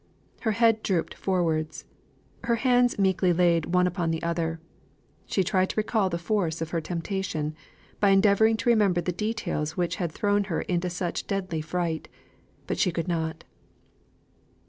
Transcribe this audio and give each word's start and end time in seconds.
Her 0.39 0.53
head 0.53 0.81
drooped 0.81 1.13
forwards 1.13 1.85
her 2.45 2.55
hands 2.55 2.97
meekly 2.97 3.31
laid 3.31 3.67
one 3.67 3.85
upon 3.85 4.09
the 4.09 4.23
other 4.23 4.59
she 5.27 5.43
tried 5.43 5.69
to 5.69 5.75
recall 5.77 6.09
the 6.09 6.17
force 6.17 6.59
of 6.59 6.71
her 6.71 6.81
temptation, 6.81 7.53
by 7.99 8.09
endeavouring 8.09 8.57
to 8.57 8.69
remember 8.71 9.01
the 9.01 9.11
details 9.11 9.77
which 9.77 9.97
had 9.97 10.11
thrown 10.11 10.45
her 10.45 10.61
into 10.63 10.89
such 10.89 11.27
deadly 11.27 11.61
fright; 11.61 12.07
but 12.65 12.79
she 12.79 12.91
could 12.91 13.07
not. 13.07 13.43